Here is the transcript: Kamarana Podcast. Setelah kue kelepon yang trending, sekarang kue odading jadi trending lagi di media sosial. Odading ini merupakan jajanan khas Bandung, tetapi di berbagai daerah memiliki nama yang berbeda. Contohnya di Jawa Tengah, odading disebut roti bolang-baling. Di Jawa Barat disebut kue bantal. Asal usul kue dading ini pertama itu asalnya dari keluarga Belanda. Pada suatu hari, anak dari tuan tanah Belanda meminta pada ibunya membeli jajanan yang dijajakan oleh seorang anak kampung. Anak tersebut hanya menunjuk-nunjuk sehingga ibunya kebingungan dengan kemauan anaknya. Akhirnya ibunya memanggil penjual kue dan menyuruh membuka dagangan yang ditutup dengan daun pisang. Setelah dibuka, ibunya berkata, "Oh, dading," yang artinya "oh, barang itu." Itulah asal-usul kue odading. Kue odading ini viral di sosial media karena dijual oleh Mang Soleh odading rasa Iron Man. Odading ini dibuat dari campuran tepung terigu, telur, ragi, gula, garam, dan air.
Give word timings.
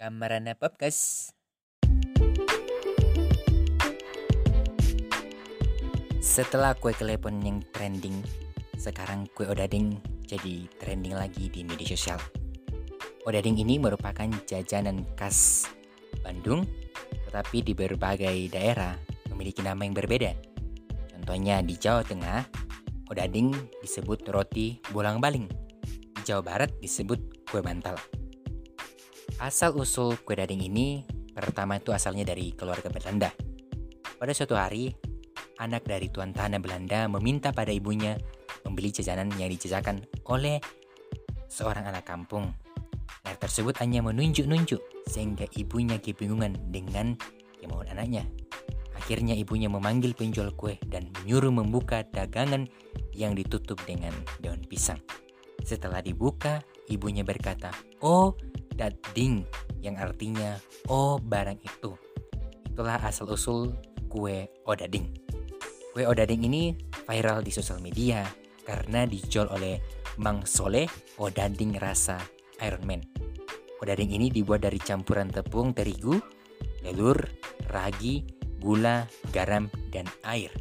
Kamarana 0.00 0.56
Podcast. 0.56 1.28
Setelah 6.24 6.72
kue 6.72 6.96
kelepon 6.96 7.36
yang 7.44 7.60
trending, 7.68 8.24
sekarang 8.80 9.28
kue 9.36 9.44
odading 9.44 10.00
jadi 10.24 10.64
trending 10.80 11.12
lagi 11.12 11.52
di 11.52 11.68
media 11.68 11.84
sosial. 11.84 12.16
Odading 13.28 13.60
ini 13.60 13.76
merupakan 13.76 14.24
jajanan 14.48 15.04
khas 15.20 15.68
Bandung, 16.24 16.64
tetapi 17.28 17.60
di 17.60 17.76
berbagai 17.76 18.48
daerah 18.48 18.96
memiliki 19.28 19.60
nama 19.60 19.84
yang 19.84 19.92
berbeda. 19.92 20.32
Contohnya 21.12 21.60
di 21.60 21.76
Jawa 21.76 22.08
Tengah, 22.08 22.48
odading 23.12 23.52
disebut 23.84 24.24
roti 24.32 24.80
bolang-baling. 24.96 25.44
Di 26.16 26.20
Jawa 26.24 26.40
Barat 26.40 26.72
disebut 26.80 27.52
kue 27.52 27.60
bantal. 27.60 28.00
Asal 29.40 29.72
usul 29.72 30.20
kue 30.20 30.36
dading 30.36 30.60
ini 30.60 31.00
pertama 31.32 31.80
itu 31.80 31.96
asalnya 31.96 32.28
dari 32.28 32.52
keluarga 32.52 32.92
Belanda. 32.92 33.32
Pada 34.20 34.36
suatu 34.36 34.52
hari, 34.52 34.92
anak 35.56 35.88
dari 35.88 36.12
tuan 36.12 36.36
tanah 36.36 36.60
Belanda 36.60 37.08
meminta 37.08 37.48
pada 37.48 37.72
ibunya 37.72 38.20
membeli 38.68 38.92
jajanan 38.92 39.32
yang 39.40 39.48
dijajakan 39.48 40.04
oleh 40.28 40.60
seorang 41.48 41.88
anak 41.88 42.04
kampung. 42.04 42.52
Anak 43.24 43.40
tersebut 43.40 43.80
hanya 43.80 44.04
menunjuk-nunjuk 44.04 45.08
sehingga 45.08 45.48
ibunya 45.56 45.96
kebingungan 45.96 46.60
dengan 46.68 47.16
kemauan 47.64 47.88
anaknya. 47.96 48.28
Akhirnya 48.92 49.32
ibunya 49.32 49.72
memanggil 49.72 50.12
penjual 50.12 50.52
kue 50.52 50.76
dan 50.84 51.08
menyuruh 51.24 51.48
membuka 51.48 52.04
dagangan 52.12 52.68
yang 53.16 53.32
ditutup 53.32 53.80
dengan 53.88 54.12
daun 54.44 54.60
pisang. 54.68 55.00
Setelah 55.64 56.04
dibuka, 56.04 56.60
ibunya 56.92 57.24
berkata, 57.24 57.72
"Oh, 58.04 58.36
dading," 58.80 59.44
yang 59.84 60.00
artinya 60.00 60.56
"oh, 60.88 61.20
barang 61.20 61.60
itu." 61.60 61.92
Itulah 62.72 62.96
asal-usul 63.04 63.76
kue 64.08 64.48
odading. 64.64 65.12
Kue 65.92 66.08
odading 66.08 66.48
ini 66.48 66.72
viral 67.04 67.44
di 67.44 67.52
sosial 67.52 67.84
media 67.84 68.24
karena 68.64 69.04
dijual 69.04 69.52
oleh 69.52 69.76
Mang 70.16 70.48
Soleh 70.48 70.88
odading 71.20 71.76
rasa 71.76 72.16
Iron 72.64 72.88
Man. 72.88 73.04
Odading 73.80 74.12
ini 74.12 74.32
dibuat 74.32 74.64
dari 74.64 74.80
campuran 74.80 75.28
tepung 75.28 75.76
terigu, 75.76 76.16
telur, 76.80 77.16
ragi, 77.72 78.24
gula, 78.60 79.08
garam, 79.32 79.72
dan 79.88 80.04
air. 80.24 80.52